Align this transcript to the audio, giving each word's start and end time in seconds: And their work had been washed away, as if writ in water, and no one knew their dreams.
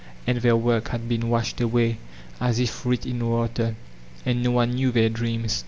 And 0.25 0.39
their 0.39 0.55
work 0.55 0.87
had 0.87 1.07
been 1.07 1.29
washed 1.29 1.61
away, 1.61 1.97
as 2.39 2.57
if 2.57 2.87
writ 2.87 3.05
in 3.05 3.23
water, 3.23 3.75
and 4.25 4.41
no 4.41 4.49
one 4.49 4.71
knew 4.71 4.91
their 4.91 5.09
dreams. 5.09 5.59